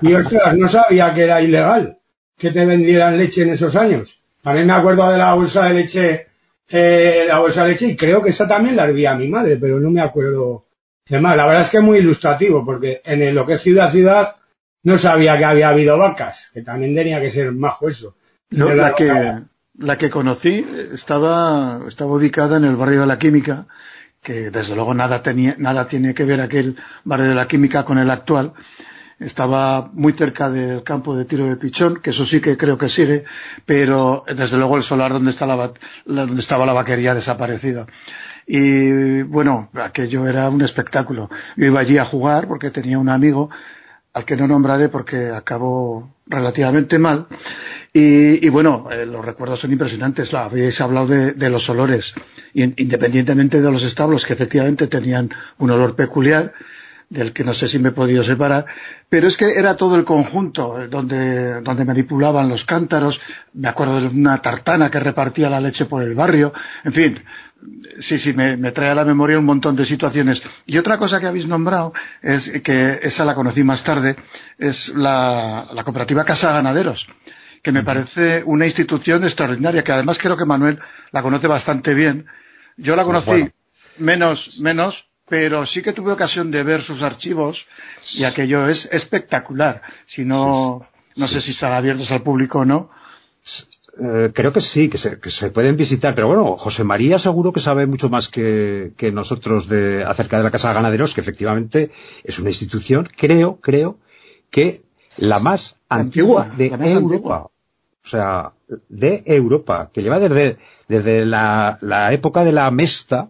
Y 0.00 0.14
ostras, 0.14 0.56
no 0.56 0.68
sabía 0.68 1.12
que 1.14 1.22
era 1.22 1.40
ilegal 1.40 1.96
que 2.38 2.50
te 2.50 2.64
vendieran 2.64 3.18
leche 3.18 3.42
en 3.42 3.50
esos 3.50 3.76
años. 3.76 4.16
También 4.42 4.66
me 4.66 4.72
acuerdo 4.72 5.10
de 5.10 5.18
la 5.18 5.34
bolsa 5.34 5.64
de 5.66 5.74
leche, 5.74 6.26
eh, 6.68 7.24
la 7.28 7.38
bolsa 7.38 7.64
de 7.64 7.72
leche, 7.72 7.86
y 7.86 7.96
creo 7.96 8.22
que 8.22 8.30
esa 8.30 8.46
también 8.48 8.76
la 8.76 8.84
hervía 8.84 9.14
mi 9.14 9.28
madre, 9.28 9.56
pero 9.56 9.78
no 9.78 9.90
me 9.90 10.00
acuerdo 10.00 10.64
de 11.06 11.20
más. 11.20 11.36
La 11.36 11.46
verdad 11.46 11.64
es 11.64 11.70
que 11.70 11.76
es 11.76 11.82
muy 11.82 11.98
ilustrativo, 11.98 12.64
porque 12.64 13.02
en 13.04 13.34
lo 13.34 13.44
que 13.44 13.54
es 13.54 13.62
ciudad-ciudad 13.62 14.36
no 14.82 14.98
sabía 14.98 15.36
que 15.36 15.44
había 15.44 15.68
habido 15.68 15.98
vacas, 15.98 16.36
que 16.54 16.62
también 16.62 16.94
tenía 16.94 17.20
que 17.20 17.30
ser 17.30 17.52
majo 17.52 17.88
eso. 17.88 18.14
No, 18.50 18.74
la, 18.74 18.94
que, 18.94 19.12
la 19.78 19.98
que 19.98 20.10
conocí 20.10 20.66
estaba, 20.94 21.80
estaba 21.86 22.12
ubicada 22.12 22.56
en 22.56 22.64
el 22.64 22.76
barrio 22.76 23.02
de 23.02 23.06
la 23.06 23.18
Química, 23.18 23.66
que 24.22 24.50
desde 24.50 24.74
luego 24.74 24.94
nada, 24.94 25.22
tenía, 25.22 25.54
nada 25.58 25.88
tiene 25.88 26.14
que 26.14 26.24
ver 26.24 26.40
aquel 26.40 26.76
barrio 27.04 27.28
de 27.28 27.34
la 27.34 27.48
química 27.48 27.84
con 27.84 27.98
el 27.98 28.10
actual. 28.10 28.52
Estaba 29.18 29.90
muy 29.92 30.14
cerca 30.14 30.48
del 30.48 30.82
campo 30.82 31.14
de 31.14 31.26
tiro 31.26 31.46
de 31.46 31.56
pichón, 31.56 32.00
que 32.02 32.10
eso 32.10 32.24
sí 32.24 32.40
que 32.40 32.56
creo 32.56 32.78
que 32.78 32.88
sigue, 32.88 33.24
pero 33.66 34.24
desde 34.26 34.56
luego 34.56 34.78
el 34.78 34.82
solar 34.82 35.12
donde, 35.12 35.30
está 35.30 35.46
la, 35.46 35.72
donde 36.06 36.40
estaba 36.40 36.64
la 36.64 36.72
vaquería 36.72 37.14
desaparecida. 37.14 37.86
Y 38.46 39.22
bueno, 39.22 39.68
aquello 39.74 40.26
era 40.26 40.48
un 40.48 40.62
espectáculo. 40.62 41.28
Yo 41.56 41.66
iba 41.66 41.80
allí 41.80 41.98
a 41.98 42.06
jugar 42.06 42.48
porque 42.48 42.70
tenía 42.70 42.98
un 42.98 43.10
amigo 43.10 43.50
al 44.12 44.24
que 44.24 44.36
no 44.36 44.46
nombraré 44.46 44.88
porque 44.88 45.30
acabó 45.30 46.16
relativamente 46.26 46.98
mal. 46.98 47.26
Y, 47.92 48.48
bueno, 48.48 48.88
eh, 48.90 49.04
los 49.04 49.24
recuerdos 49.24 49.60
son 49.60 49.72
impresionantes. 49.72 50.32
habéis 50.32 50.80
hablado 50.80 51.08
de, 51.08 51.50
los 51.50 51.68
olores, 51.68 52.14
independientemente 52.54 53.60
de 53.60 53.70
los 53.70 53.82
establos 53.82 54.24
que 54.24 54.34
efectivamente 54.34 54.86
tenían 54.86 55.28
un 55.58 55.70
olor 55.70 55.96
peculiar, 55.96 56.52
del 57.08 57.32
que 57.32 57.42
no 57.42 57.52
sé 57.54 57.66
si 57.66 57.80
me 57.80 57.88
he 57.88 57.92
podido 57.92 58.22
separar, 58.22 58.64
pero 59.08 59.26
es 59.26 59.36
que 59.36 59.50
era 59.50 59.76
todo 59.76 59.96
el 59.96 60.04
conjunto 60.04 60.78
donde, 60.88 61.60
donde 61.60 61.84
manipulaban 61.84 62.48
los 62.48 62.64
cántaros, 62.64 63.20
me 63.52 63.68
acuerdo 63.68 64.00
de 64.00 64.06
una 64.06 64.40
tartana 64.40 64.92
que 64.92 65.00
repartía 65.00 65.50
la 65.50 65.60
leche 65.60 65.86
por 65.86 66.04
el 66.04 66.14
barrio, 66.14 66.52
en 66.84 66.92
fin, 66.92 67.18
sí, 68.00 68.18
sí, 68.18 68.32
me, 68.32 68.72
trae 68.72 68.90
a 68.90 68.94
la 68.94 69.04
memoria 69.04 69.38
un 69.38 69.44
montón 69.44 69.76
de 69.76 69.86
situaciones. 69.86 70.42
Y 70.66 70.78
otra 70.78 70.98
cosa 70.98 71.20
que 71.20 71.26
habéis 71.26 71.46
nombrado, 71.46 71.92
es 72.22 72.50
que 72.62 73.00
esa 73.02 73.24
la 73.24 73.34
conocí 73.34 73.62
más 73.64 73.82
tarde, 73.84 74.16
es 74.58 74.88
la, 74.94 75.68
la 75.72 75.84
cooperativa 75.84 76.24
Casa 76.24 76.52
Ganaderos 76.52 77.06
que 77.62 77.72
me 77.72 77.82
parece 77.82 78.42
una 78.44 78.66
institución 78.66 79.24
extraordinaria, 79.24 79.82
que 79.82 79.92
además 79.92 80.18
creo 80.18 80.36
que 80.36 80.44
Manuel 80.44 80.78
la 81.12 81.22
conoce 81.22 81.46
bastante 81.46 81.94
bien. 81.94 82.26
Yo 82.76 82.96
la 82.96 83.04
conocí 83.04 83.50
menos, 83.98 84.58
menos, 84.60 85.04
pero 85.28 85.66
sí 85.66 85.82
que 85.82 85.92
tuve 85.92 86.12
ocasión 86.12 86.50
de 86.50 86.62
ver 86.62 86.82
sus 86.82 87.02
archivos 87.02 87.66
y 88.14 88.24
aquello 88.24 88.68
es 88.68 88.88
espectacular. 88.90 89.82
Si 90.06 90.24
no, 90.24 90.86
no 91.16 91.28
sé 91.28 91.40
si 91.40 91.52
están 91.52 91.72
abiertos 91.72 92.10
al 92.10 92.22
público 92.22 92.60
o 92.60 92.64
no. 92.64 92.90
Eh, 93.98 94.30
creo 94.32 94.52
que 94.52 94.60
sí, 94.60 94.88
que 94.88 94.98
se, 94.98 95.18
que 95.18 95.30
se, 95.30 95.50
pueden 95.50 95.76
visitar, 95.76 96.14
pero 96.14 96.28
bueno, 96.28 96.56
José 96.56 96.84
María 96.84 97.18
seguro 97.18 97.52
que 97.52 97.60
sabe 97.60 97.86
mucho 97.86 98.08
más 98.08 98.28
que, 98.28 98.92
que, 98.96 99.10
nosotros 99.10 99.68
de, 99.68 100.04
acerca 100.04 100.38
de 100.38 100.44
la 100.44 100.50
Casa 100.50 100.68
de 100.68 100.74
Ganaderos, 100.74 101.12
que 101.12 101.20
efectivamente 101.20 101.90
es 102.22 102.38
una 102.38 102.50
institución, 102.50 103.08
creo, 103.16 103.58
creo, 103.60 103.98
que 104.50 104.82
la 105.16 105.38
más 105.40 105.76
antigua, 105.88 106.50
de 106.56 106.68
Europa. 106.68 107.48
O 108.04 108.08
sea, 108.08 108.52
de 108.88 109.22
Europa, 109.26 109.90
que 109.92 110.02
lleva 110.02 110.18
desde, 110.18 110.56
desde 110.88 111.24
la, 111.26 111.78
la 111.82 112.12
época 112.12 112.44
de 112.44 112.52
la 112.52 112.70
Mesta, 112.70 113.28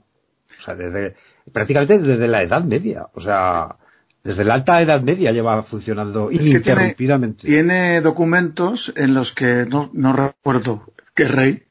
o 0.61 0.63
sea, 0.65 0.75
desde, 0.75 1.17
prácticamente 1.53 1.99
desde 1.99 2.29
la 2.29 2.43
Edad 2.43 2.63
Media. 2.65 3.07
O 3.15 3.21
sea, 3.21 3.77
desde 4.23 4.45
la 4.45 4.55
alta 4.55 4.81
Edad 4.83 5.01
Media 5.03 5.33
lleva 5.33 5.63
funcionando 5.63 6.31
ininterrumpidamente. 6.31 7.47
tiene, 7.47 8.01
documentos 8.01 8.93
en 8.97 9.15
los 9.15 9.33
que 9.33 9.67
no, 9.67 9.91
no 9.93 10.13
recuerdo 10.13 10.93
qué 11.15 11.27
rey 11.27 11.63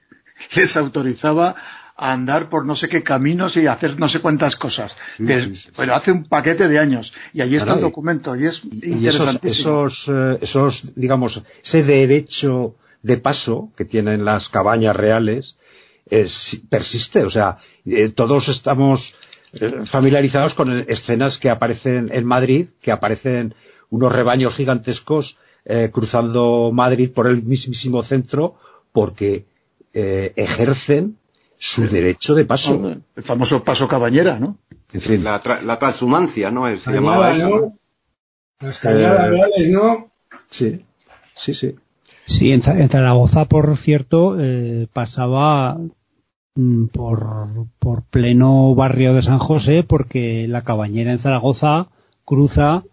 les 0.56 0.76
autorizaba 0.76 1.56
a 1.96 2.14
andar 2.14 2.50
por 2.50 2.66
no 2.66 2.76
sé 2.76 2.88
qué 2.88 3.04
caminos 3.04 3.58
y 3.58 3.68
hacer 3.68 4.00
no 4.00 4.08
sé 4.08 4.20
cuántas 4.20 4.56
cosas. 4.56 4.96
Pero 5.18 5.96
hace 5.96 6.12
un 6.12 6.24
paquete 6.24 6.68
de 6.68 6.80
años. 6.80 7.12
Y 7.34 7.42
ahí 7.42 7.56
está 7.56 7.74
el 7.74 7.82
documento. 7.82 8.36
Y 8.36 8.46
es 8.46 8.62
interesantísimo. 8.64 9.88
esos, 9.88 10.06
eh, 10.08 10.38
esos, 10.42 10.82
digamos, 10.96 11.42
ese 11.64 11.84
derecho 11.84 12.76
de 13.04 13.18
paso 13.18 13.72
que 13.76 13.86
tienen 13.86 14.24
las 14.24 14.48
cabañas 14.50 14.96
reales 14.96 15.58
persiste. 16.70 17.24
O 17.24 17.30
sea, 17.30 17.58
eh, 17.86 18.10
todos 18.10 18.48
estamos 18.48 19.14
familiarizados 19.92 20.54
con 20.54 20.86
escenas 20.88 21.38
que 21.38 21.50
aparecen 21.50 22.10
en 22.12 22.26
Madrid, 22.26 22.68
que 22.82 22.92
aparecen 22.92 23.54
unos 23.90 24.12
rebaños 24.12 24.56
gigantescos 24.56 25.38
eh, 25.66 25.90
cruzando 25.92 26.72
Madrid 26.72 27.12
por 27.14 27.28
el 27.28 27.44
mismísimo 27.44 28.04
centro 28.04 28.56
porque 28.92 29.46
eh, 29.94 30.34
ejercen 30.36 31.18
su 31.58 31.88
derecho 31.88 32.34
de 32.36 32.46
paso. 32.46 32.96
El 33.16 33.24
famoso 33.24 33.64
paso 33.64 33.88
cabañera, 33.88 34.40
¿no? 34.40 34.58
En 34.94 35.02
fin. 35.02 35.24
La, 35.24 35.42
la 35.64 35.78
transhumancia, 35.78 36.50
¿no? 36.52 36.66
Se 36.80 36.92
llamaba 36.92 37.36
eso. 37.36 37.50
¿no? 37.50 37.74
Las 38.62 38.80
cañadas 38.80 39.30
reales, 39.30 39.70
¿no? 39.70 40.12
Sí, 40.52 40.86
sí, 41.36 41.54
sí. 41.54 41.76
Sí, 42.26 42.52
en, 42.52 42.62
Zaragoza, 42.62 43.46
por 43.46 43.76
cierto, 43.80 44.38
pasaba 44.94 45.78
por, 46.92 47.48
por 47.80 48.04
pleno 48.10 48.76
barrio 48.76 49.14
de 49.14 49.22
San 49.22 49.40
José 49.40 49.84
porque 49.88 50.48
la 50.48 50.64
cabañera 50.64 51.12
en 51.12 51.20
Zaragoza 51.20 51.88
cruza 52.26 52.84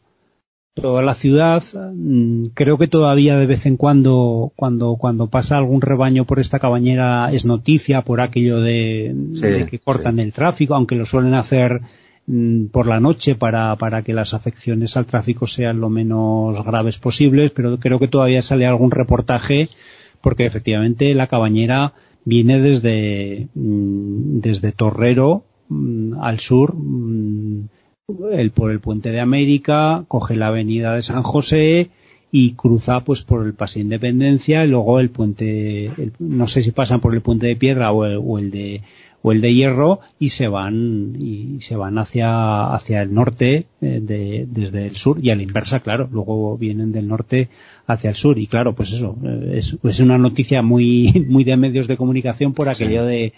toda 0.74 1.02
la 1.02 1.14
ciudad. 1.14 1.62
Mm, 1.74 2.48
creo 2.54 2.78
que 2.78 2.86
todavía 2.86 3.36
de 3.38 3.46
vez 3.46 3.64
en 3.66 3.76
cuando, 3.76 4.52
cuando, 4.56 4.96
cuando 4.96 5.28
pasa 5.28 5.56
algún 5.56 5.80
rebaño 5.80 6.26
por 6.26 6.38
esta 6.38 6.58
cabañera 6.58 7.32
es 7.32 7.44
noticia 7.44 8.02
por 8.02 8.20
aquello 8.20 8.60
de, 8.60 9.14
que 9.70 9.78
cortan 9.78 10.18
el 10.18 10.32
tráfico, 10.32 10.74
aunque 10.74 10.94
lo 10.94 11.06
suelen 11.06 11.34
hacer 11.34 11.80
mm, 12.26 12.66
por 12.66 12.86
la 12.86 13.00
noche 13.00 13.34
para, 13.34 13.74
para 13.76 14.02
que 14.02 14.12
las 14.12 14.34
afecciones 14.34 14.96
al 14.96 15.06
tráfico 15.06 15.46
sean 15.46 15.80
lo 15.80 15.88
menos 15.88 16.62
graves 16.64 16.98
posibles, 16.98 17.52
pero 17.52 17.78
creo 17.78 17.98
que 17.98 18.08
todavía 18.08 18.42
sale 18.42 18.66
algún 18.66 18.90
reportaje 18.90 19.70
porque 20.20 20.44
efectivamente 20.44 21.14
la 21.14 21.26
cabañera 21.26 21.92
viene 22.26 22.60
desde, 22.60 23.48
mm, 23.54 24.40
desde 24.40 24.72
Torrero 24.72 25.44
mm, 25.70 26.20
al 26.20 26.38
sur, 26.40 26.74
mm, 26.76 27.68
el, 28.32 28.50
por 28.50 28.70
el 28.70 28.80
puente 28.80 29.10
de 29.10 29.20
América, 29.20 30.04
coge 30.08 30.36
la 30.36 30.48
avenida 30.48 30.94
de 30.94 31.02
San 31.02 31.22
José 31.22 31.88
y 32.30 32.52
cruza 32.52 33.00
pues 33.00 33.22
por 33.22 33.46
el 33.46 33.54
Paseo 33.54 33.82
Independencia 33.82 34.64
y 34.64 34.68
luego 34.68 35.00
el 35.00 35.10
puente, 35.10 35.90
no 36.18 36.48
sé 36.48 36.62
si 36.62 36.72
pasan 36.72 37.00
por 37.00 37.14
el 37.14 37.22
puente 37.22 37.46
de 37.46 37.56
piedra 37.56 37.92
o 37.92 38.38
el 38.38 38.50
de 38.50 38.82
o 39.22 39.32
el 39.32 39.40
de 39.40 39.54
hierro 39.54 40.00
y 40.18 40.30
se 40.30 40.48
van 40.48 41.16
y 41.18 41.60
se 41.60 41.76
van 41.76 41.98
hacia 41.98 42.74
hacia 42.74 43.02
el 43.02 43.12
norte 43.12 43.66
eh, 43.80 44.00
de, 44.02 44.46
desde 44.48 44.86
el 44.86 44.96
sur 44.96 45.18
y 45.22 45.30
a 45.30 45.36
la 45.36 45.42
inversa 45.42 45.80
claro 45.80 46.08
luego 46.12 46.56
vienen 46.56 46.92
del 46.92 47.08
norte 47.08 47.48
hacia 47.86 48.10
el 48.10 48.16
sur. 48.16 48.38
Y 48.38 48.46
claro 48.46 48.74
pues 48.74 48.92
eso 48.92 49.16
eh, 49.24 49.58
es, 49.58 49.76
es 49.82 50.00
una 50.00 50.18
noticia 50.18 50.62
muy 50.62 51.26
muy 51.28 51.44
de 51.44 51.56
medios 51.56 51.88
de 51.88 51.96
comunicación 51.96 52.54
por 52.54 52.68
aquello 52.68 53.04
de 53.04 53.32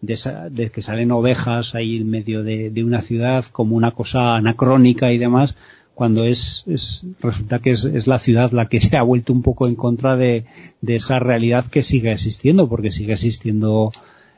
de, 0.00 0.70
que 0.70 0.82
salen 0.82 1.10
ovejas 1.12 1.74
ahí 1.74 1.96
en 1.96 2.10
medio 2.10 2.42
de, 2.42 2.70
de, 2.70 2.84
una 2.84 3.02
ciudad 3.02 3.44
como 3.52 3.74
una 3.74 3.92
cosa 3.92 4.36
anacrónica 4.36 5.12
y 5.12 5.18
demás 5.18 5.56
cuando 5.94 6.24
es, 6.24 6.64
es 6.66 7.04
resulta 7.20 7.60
que 7.60 7.72
es, 7.72 7.84
es, 7.84 8.06
la 8.06 8.18
ciudad 8.18 8.52
la 8.52 8.66
que 8.66 8.80
se 8.88 8.96
ha 8.96 9.02
vuelto 9.02 9.32
un 9.32 9.42
poco 9.42 9.66
en 9.66 9.76
contra 9.76 10.16
de, 10.16 10.44
de 10.80 10.96
esa 10.96 11.18
realidad 11.18 11.66
que 11.70 11.82
sigue 11.82 12.12
existiendo 12.12 12.68
porque 12.68 12.90
sigue 12.90 13.14
existiendo 13.14 13.92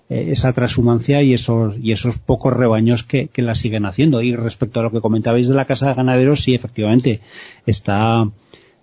eh, 0.09 0.29
esa 0.31 0.53
transhumancia 0.53 1.21
y 1.23 1.35
esos 1.35 1.77
y 1.83 1.91
esos 1.91 2.17
pocos 2.19 2.53
rebaños 2.53 3.03
que, 3.03 3.27
que, 3.27 3.43
la 3.43 3.57
siguen 3.57 3.87
haciendo. 3.87 4.23
Y 4.23 4.37
respecto 4.37 4.79
a 4.79 4.85
lo 4.85 4.93
que 4.93 5.01
comentabais 5.01 5.49
de 5.49 5.55
la 5.55 5.65
casa 5.65 5.89
de 5.89 5.95
ganaderos 5.95 6.45
sí 6.45 6.55
efectivamente 6.55 7.21
está 7.67 8.25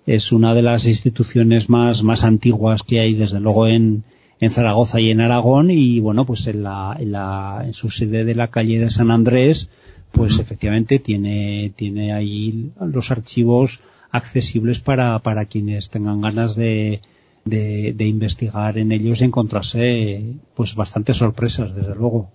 es 0.05 0.33
una 0.33 0.53
de 0.53 0.61
las 0.61 0.85
instituciones 0.85 1.69
más 1.69 2.03
más 2.03 2.25
antiguas 2.25 2.81
que 2.83 2.99
hay 2.99 3.13
desde 3.13 3.39
luego 3.39 3.67
en 3.67 4.03
en 4.41 4.51
Zaragoza 4.51 4.99
y 4.99 5.11
en 5.11 5.21
Aragón. 5.21 5.71
Y 5.71 6.01
bueno 6.01 6.25
pues 6.25 6.45
en 6.45 6.63
la 6.63 6.97
en, 6.99 7.13
la, 7.13 7.61
en 7.65 7.73
su 7.73 7.89
sede 7.89 8.25
de 8.25 8.35
la 8.35 8.49
calle 8.49 8.79
de 8.79 8.89
San 8.89 9.09
Andrés 9.09 9.69
pues 10.11 10.37
efectivamente 10.39 10.99
tiene 10.99 11.71
tiene 11.77 12.11
ahí 12.11 12.71
los 12.81 13.11
archivos 13.11 13.79
accesibles 14.11 14.81
para 14.81 15.19
para 15.19 15.45
quienes 15.45 15.89
tengan 15.89 16.19
ganas 16.19 16.57
de 16.57 16.99
de, 17.45 17.93
de 17.95 18.05
investigar 18.05 18.77
en 18.77 18.91
ellos 18.91 19.21
y 19.21 19.25
encontrarse 19.25 20.23
pues 20.55 20.75
bastantes 20.75 21.17
sorpresas, 21.17 21.75
desde 21.75 21.95
luego. 21.95 22.31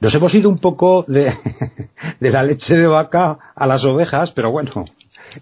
Nos 0.00 0.14
hemos 0.14 0.34
ido 0.34 0.50
un 0.50 0.58
poco 0.58 1.04
de, 1.08 1.32
de 2.20 2.30
la 2.30 2.42
leche 2.42 2.74
de 2.74 2.86
vaca 2.86 3.38
a 3.54 3.66
las 3.66 3.82
ovejas, 3.84 4.30
pero 4.32 4.50
bueno, 4.50 4.84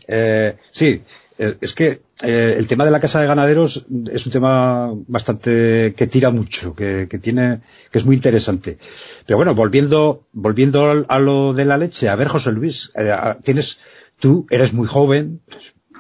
eh, 0.06 0.56
sí, 0.72 1.02
eh, 1.38 1.56
es 1.60 1.74
que 1.74 2.02
eh, 2.22 2.54
el 2.56 2.68
tema 2.68 2.84
de 2.84 2.92
la 2.92 3.00
casa 3.00 3.20
de 3.20 3.26
ganaderos 3.26 3.84
es 4.12 4.24
un 4.24 4.32
tema 4.32 4.92
bastante 5.08 5.94
que 5.96 6.06
tira 6.06 6.30
mucho, 6.30 6.74
que, 6.74 7.08
que, 7.10 7.18
tiene, 7.18 7.60
que 7.90 7.98
es 7.98 8.04
muy 8.04 8.16
interesante. 8.16 8.78
Pero 9.26 9.36
bueno, 9.38 9.54
volviendo, 9.54 10.26
volviendo 10.32 11.04
a 11.08 11.18
lo 11.18 11.52
de 11.52 11.64
la 11.64 11.76
leche, 11.76 12.08
a 12.08 12.14
ver, 12.14 12.28
José 12.28 12.52
Luis, 12.52 12.92
eh, 12.94 13.12
tienes, 13.42 13.76
tú 14.20 14.46
eres 14.48 14.72
muy 14.72 14.86
joven, 14.86 15.40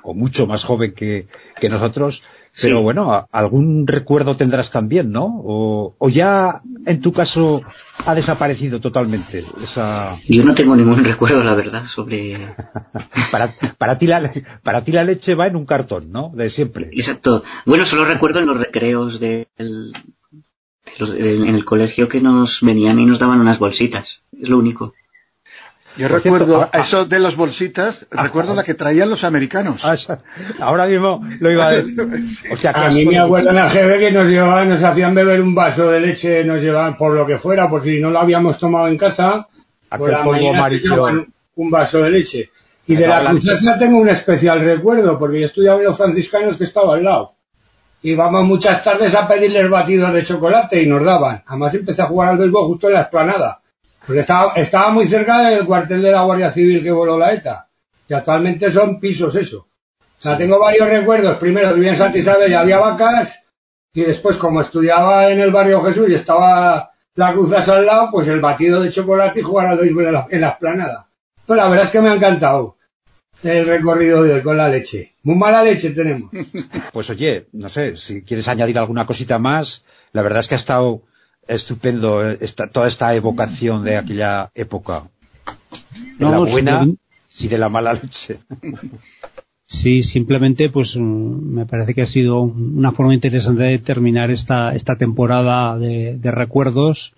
o 0.04 0.14
mucho 0.14 0.46
más 0.46 0.62
joven 0.64 0.94
que, 0.94 1.26
que 1.60 1.68
nosotros, 1.68 2.22
pero 2.62 2.82
bueno, 2.82 3.26
algún 3.32 3.86
recuerdo 3.86 4.36
tendrás 4.36 4.70
también, 4.70 5.10
¿no? 5.10 5.24
O, 5.24 5.96
o, 5.98 6.08
ya 6.08 6.60
en 6.86 7.00
tu 7.00 7.12
caso 7.12 7.62
ha 7.98 8.14
desaparecido 8.14 8.80
totalmente 8.80 9.44
esa. 9.62 10.18
Yo 10.28 10.44
no 10.44 10.54
tengo 10.54 10.76
ningún 10.76 11.04
recuerdo, 11.04 11.42
la 11.42 11.54
verdad, 11.54 11.84
sobre. 11.86 12.54
para, 13.32 13.54
para, 13.76 13.98
ti 13.98 14.06
la, 14.06 14.32
para 14.62 14.84
ti 14.84 14.92
la 14.92 15.02
leche 15.02 15.34
va 15.34 15.48
en 15.48 15.56
un 15.56 15.66
cartón, 15.66 16.12
¿no? 16.12 16.30
De 16.32 16.48
siempre. 16.50 16.90
Exacto. 16.92 17.42
Bueno, 17.66 17.84
solo 17.86 18.04
recuerdo 18.04 18.38
en 18.38 18.46
los 18.46 18.58
recreos 18.58 19.18
del. 19.18 19.48
en 19.58 21.54
el 21.54 21.64
colegio 21.64 22.08
que 22.08 22.20
nos 22.20 22.60
venían 22.62 23.00
y 23.00 23.06
nos 23.06 23.18
daban 23.18 23.40
unas 23.40 23.58
bolsitas. 23.58 24.20
Es 24.40 24.48
lo 24.48 24.58
único. 24.58 24.92
Yo 25.96 26.08
recuerdo 26.08 26.62
ah, 26.62 26.70
ah. 26.72 26.80
eso 26.80 27.04
de 27.04 27.20
las 27.20 27.36
bolsitas, 27.36 28.04
ah, 28.10 28.24
recuerdo 28.24 28.54
la 28.54 28.64
que 28.64 28.74
traían 28.74 29.08
los 29.08 29.22
americanos. 29.22 29.80
ahora 30.58 30.86
mismo 30.86 31.24
lo 31.38 31.50
iba 31.50 31.68
a 31.68 31.70
decir. 31.72 32.00
O 32.50 32.56
sea, 32.56 32.72
que 32.72 32.80
a 32.80 32.90
mí 32.90 33.04
me 33.04 33.18
acuerdo 33.18 33.50
en 33.50 33.56
la 33.56 33.72
GB 33.72 33.98
que 34.00 34.10
nos 34.10 34.26
llevaban, 34.26 34.68
nos 34.68 34.82
hacían 34.82 35.14
beber 35.14 35.40
un 35.40 35.54
vaso 35.54 35.90
de 35.90 36.00
leche, 36.00 36.44
nos 36.44 36.60
llevaban 36.60 36.96
por 36.96 37.14
lo 37.14 37.24
que 37.26 37.38
fuera, 37.38 37.68
por 37.68 37.84
si 37.84 38.00
no 38.00 38.10
lo 38.10 38.18
habíamos 38.18 38.58
tomado 38.58 38.88
en 38.88 38.98
casa, 38.98 39.46
por 39.96 40.10
la 40.10 40.24
mañana 40.24 40.68
un 41.56 41.70
vaso 41.70 41.98
de 41.98 42.10
leche. 42.10 42.50
Y 42.86 42.96
de 42.96 43.06
la 43.06 43.30
cruzasa 43.30 43.78
tengo 43.78 43.98
un 43.98 44.08
especial 44.08 44.60
recuerdo, 44.60 45.18
porque 45.18 45.40
yo 45.40 45.46
estudiaba 45.46 45.78
en 45.78 45.84
los 45.84 45.96
franciscanos 45.96 46.58
que 46.58 46.64
estaba 46.64 46.96
al 46.96 47.04
lado. 47.04 47.30
Íbamos 48.02 48.44
muchas 48.44 48.84
tardes 48.84 49.14
a 49.14 49.26
pedirles 49.26 49.70
batidos 49.70 50.12
de 50.12 50.24
chocolate 50.24 50.82
y 50.82 50.86
nos 50.86 51.02
daban. 51.04 51.42
Además 51.46 51.72
empecé 51.72 52.02
a 52.02 52.06
jugar 52.06 52.30
al 52.30 52.38
béisbol 52.38 52.66
justo 52.66 52.88
en 52.88 52.94
la 52.94 53.02
esplanada 53.02 53.60
Porque 54.06 54.20
estaba, 54.20 54.52
estaba 54.54 54.90
muy 54.90 55.06
cerca 55.08 55.48
del 55.48 55.64
cuartel 55.64 56.02
de 56.02 56.12
la 56.12 56.22
Guardia 56.22 56.50
Civil 56.50 56.82
que 56.82 56.92
voló 56.92 57.18
la 57.18 57.32
ETA. 57.32 57.66
Y 58.08 58.14
actualmente 58.14 58.70
son 58.70 59.00
pisos 59.00 59.34
eso. 59.34 59.66
O 60.18 60.22
sea, 60.22 60.36
tengo 60.36 60.58
varios 60.58 60.88
recuerdos. 60.88 61.38
Primero 61.38 61.74
vivía 61.74 61.92
en 61.92 61.98
Santa 61.98 62.18
Isabel 62.18 62.50
y 62.50 62.54
había 62.54 62.78
vacas. 62.78 63.32
Y 63.92 64.02
después, 64.02 64.36
como 64.36 64.60
estudiaba 64.60 65.30
en 65.30 65.40
el 65.40 65.52
barrio 65.52 65.82
Jesús 65.84 66.08
y 66.08 66.14
estaba 66.14 66.90
la 67.14 67.32
cruzas 67.32 67.68
al 67.68 67.86
lado, 67.86 68.08
pues 68.10 68.26
el 68.28 68.40
batido 68.40 68.80
de 68.82 68.90
chocolate 68.90 69.40
y 69.40 69.42
jugar 69.42 69.68
al 69.68 69.78
béisbol 69.78 70.06
en 70.30 70.40
la, 70.40 70.48
esplanada. 70.48 71.06
Pues 71.46 71.56
la 71.56 71.68
verdad 71.68 71.86
es 71.86 71.92
que 71.92 72.00
me 72.00 72.08
ha 72.08 72.14
encantado 72.14 72.76
el 73.42 73.66
recorrido 73.66 74.22
de 74.22 74.34
hoy 74.34 74.42
con 74.42 74.56
la 74.56 74.68
leche. 74.68 75.12
Muy 75.22 75.36
mala 75.36 75.62
leche 75.62 75.90
tenemos. 75.90 76.30
Pues 76.92 77.10
oye, 77.10 77.46
no 77.52 77.68
sé, 77.68 77.96
si 77.96 78.22
quieres 78.22 78.48
añadir 78.48 78.78
alguna 78.78 79.06
cosita 79.06 79.38
más, 79.38 79.84
la 80.12 80.22
verdad 80.22 80.40
es 80.40 80.48
que 80.48 80.54
ha 80.54 80.58
estado 80.58 81.02
estupendo 81.48 82.28
eh, 82.28 82.38
esta, 82.40 82.68
toda 82.68 82.88
esta 82.88 83.14
evocación 83.14 83.84
de 83.84 83.96
aquella 83.96 84.50
época. 84.54 85.04
De 86.18 86.24
la 86.24 86.38
buena 86.38 86.84
sí, 87.28 87.46
y 87.46 87.48
de 87.48 87.58
la 87.58 87.68
mala 87.68 87.94
leche. 87.94 88.38
Sí, 89.66 90.02
simplemente 90.02 90.68
pues 90.70 90.94
mm, 90.94 91.54
me 91.54 91.66
parece 91.66 91.94
que 91.94 92.02
ha 92.02 92.06
sido 92.06 92.42
una 92.42 92.92
forma 92.92 93.14
interesante 93.14 93.62
de 93.62 93.78
terminar 93.78 94.30
esta, 94.30 94.74
esta 94.74 94.96
temporada 94.96 95.78
de, 95.78 96.18
de 96.18 96.30
recuerdos 96.30 97.12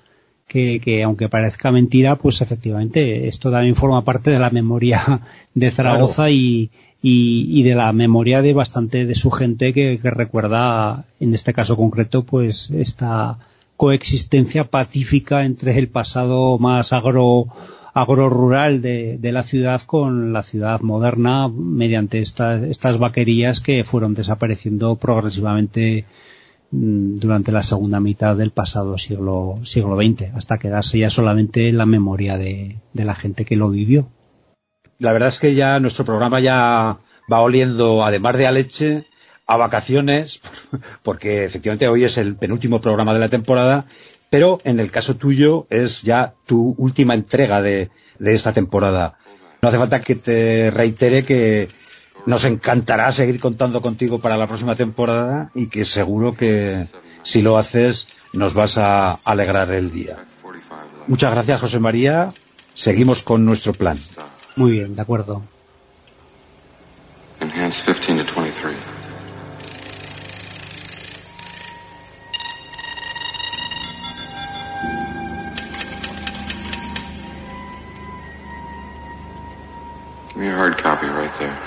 que, 0.48 0.80
que 0.80 1.02
aunque 1.02 1.28
parezca 1.28 1.72
mentira, 1.72 2.16
pues 2.16 2.40
efectivamente 2.40 3.26
esto 3.26 3.50
también 3.50 3.74
forma 3.74 4.04
parte 4.04 4.30
de 4.30 4.38
la 4.38 4.50
memoria 4.50 5.22
de 5.54 5.70
Zaragoza 5.72 6.30
y, 6.30 6.70
y, 7.02 7.60
y 7.60 7.62
de 7.64 7.74
la 7.74 7.92
memoria 7.92 8.42
de 8.42 8.52
bastante 8.52 9.06
de 9.06 9.14
su 9.14 9.30
gente 9.30 9.72
que, 9.72 9.98
que 10.00 10.10
recuerda, 10.10 11.06
en 11.18 11.34
este 11.34 11.52
caso 11.52 11.76
concreto, 11.76 12.24
pues 12.24 12.70
esta 12.72 13.38
coexistencia 13.76 14.64
pacífica 14.64 15.44
entre 15.44 15.78
el 15.78 15.88
pasado 15.88 16.58
más 16.58 16.92
agro 16.92 17.46
agrorural 17.94 18.82
de, 18.82 19.18
la 19.22 19.44
ciudad 19.44 19.80
con 19.86 20.32
la 20.32 20.42
ciudad 20.42 20.80
moderna 20.80 21.48
mediante 21.48 22.20
estas 22.20 22.62
estas 22.64 22.98
vaquerías 22.98 23.60
que 23.60 23.84
fueron 23.84 24.12
desapareciendo 24.14 24.96
progresivamente 24.96 26.04
mm, 26.72 27.18
durante 27.18 27.52
la 27.52 27.62
segunda 27.62 27.98
mitad 27.98 28.36
del 28.36 28.50
pasado 28.50 28.98
siglo 28.98 29.60
siglo 29.64 29.96
XX 29.96 30.34
hasta 30.34 30.58
quedarse 30.58 30.98
ya 30.98 31.08
solamente 31.08 31.70
en 31.70 31.78
la 31.78 31.86
memoria 31.86 32.36
de, 32.36 32.76
de 32.92 33.04
la 33.04 33.14
gente 33.14 33.46
que 33.46 33.56
lo 33.56 33.70
vivió. 33.70 34.08
La 34.98 35.12
verdad 35.12 35.30
es 35.30 35.38
que 35.38 35.54
ya 35.54 35.80
nuestro 35.80 36.04
programa 36.04 36.40
ya 36.40 36.98
va 37.32 37.40
oliendo, 37.40 38.04
además 38.04 38.36
de 38.36 38.46
a 38.46 38.52
leche, 38.52 39.04
a 39.46 39.56
vacaciones, 39.56 40.40
porque 41.02 41.44
efectivamente 41.44 41.88
hoy 41.88 42.04
es 42.04 42.16
el 42.16 42.36
penúltimo 42.36 42.80
programa 42.80 43.14
de 43.14 43.20
la 43.20 43.28
temporada, 43.28 43.84
pero 44.30 44.58
en 44.64 44.80
el 44.80 44.90
caso 44.90 45.16
tuyo 45.16 45.66
es 45.70 46.02
ya 46.02 46.34
tu 46.46 46.74
última 46.78 47.14
entrega 47.14 47.62
de, 47.62 47.90
de 48.18 48.34
esta 48.34 48.52
temporada. 48.52 49.14
No 49.62 49.68
hace 49.68 49.78
falta 49.78 50.00
que 50.00 50.16
te 50.16 50.70
reitere 50.70 51.24
que 51.24 51.68
nos 52.26 52.44
encantará 52.44 53.12
seguir 53.12 53.40
contando 53.40 53.80
contigo 53.80 54.18
para 54.18 54.36
la 54.36 54.46
próxima 54.46 54.74
temporada 54.74 55.50
y 55.54 55.68
que 55.68 55.84
seguro 55.84 56.34
que 56.34 56.84
si 57.22 57.40
lo 57.40 57.56
haces 57.56 58.06
nos 58.32 58.52
vas 58.52 58.76
a 58.76 59.12
alegrar 59.24 59.72
el 59.72 59.92
día. 59.92 60.16
Muchas 61.06 61.30
gracias, 61.30 61.60
José 61.60 61.78
María. 61.78 62.28
Seguimos 62.74 63.22
con 63.22 63.44
nuestro 63.44 63.72
plan. 63.72 63.98
Muy 64.56 64.72
bien, 64.72 64.96
de 64.96 65.02
acuerdo. 65.02 65.42
Enhance 67.40 67.82
15 67.84 68.24
to 68.24 68.40
23. 68.40 68.95
Give 80.36 80.42
me 80.44 80.50
a 80.50 80.56
hard 80.56 80.78
copy 80.78 81.08
right 81.08 81.34
there. 81.40 81.64